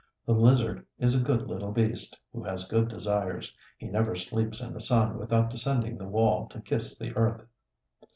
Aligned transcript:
The 0.25 0.33
lizard 0.33 0.83
is 0.97 1.13
a 1.13 1.19
good 1.21 1.47
little 1.47 1.71
beast, 1.71 2.17
who 2.33 2.41
has 2.43 2.65
good 2.67 2.87
desires; 2.87 3.55
he 3.77 3.85
never 3.87 4.15
sleeps 4.15 4.59
in 4.59 4.73
the 4.73 4.79
sun 4.79 5.19
without 5.19 5.51
descending 5.51 5.99
the 5.99 6.07
wall 6.07 6.47
to 6.47 6.59
kiss 6.59 6.97
the 6.97 7.15
earth." 7.15 7.45